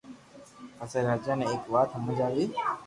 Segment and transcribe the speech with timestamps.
[0.77, 2.43] پسي راجا ني ايڪ وات ھمج آوي